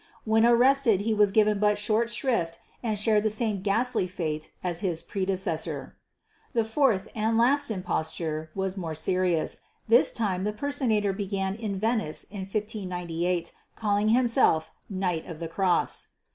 When 0.25 0.47
arrested 0.47 1.01
he 1.01 1.13
was 1.13 1.31
given 1.31 1.59
but 1.59 1.77
short 1.77 2.09
shrift 2.09 2.57
and 2.81 2.97
shared 2.97 3.21
the 3.21 3.29
same 3.29 3.61
ghastly 3.61 4.07
fate 4.07 4.49
as 4.63 4.79
his 4.79 5.03
predecessor. 5.03 5.95
The 6.53 6.63
fourth, 6.63 7.07
and 7.13 7.37
last, 7.37 7.69
imposture 7.69 8.49
was 8.55 8.75
more 8.75 8.95
serious. 8.95 9.59
This 9.87 10.11
time 10.11 10.43
the 10.43 10.53
personator 10.53 11.13
began 11.13 11.53
in 11.53 11.77
Venice 11.77 12.23
in 12.23 12.39
1598, 12.45 13.51
calling 13.75 14.07
himself 14.07 14.71
"Knight 14.89 15.27
of 15.27 15.37
the 15.37 15.47
Cross." 15.47 16.07